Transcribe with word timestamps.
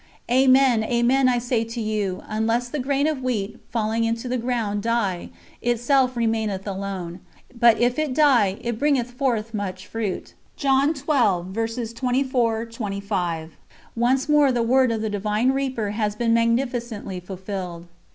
"Amen, 0.31 0.83
amen, 0.83 1.29
I 1.29 1.37
say 1.37 1.63
to 1.63 1.79
you, 1.79 2.23
unless 2.27 2.69
the 2.69 2.79
grain 2.79 3.05
of 3.05 3.21
wheat, 3.21 3.59
falling 3.69 4.03
into 4.03 4.27
the 4.27 4.39
ground, 4.39 4.81
die, 4.81 5.29
itself 5.61 6.17
remaineth 6.17 6.65
alone. 6.65 7.19
But 7.53 7.77
if 7.79 7.99
it 7.99 8.15
die, 8.15 8.57
it 8.61 8.79
bringeth 8.79 9.11
forth 9.11 9.53
much 9.53 9.85
fruit." 9.85 10.33
Once 10.63 11.05
more 11.07 11.45
the 14.57 14.63
word 14.65 14.91
of 14.91 15.01
the 15.03 15.09
Divine 15.11 15.51
Reaper 15.51 15.91
has 15.91 16.15
been 16.15 16.33
magnificently 16.33 17.19
fulfilled. 17.19 17.85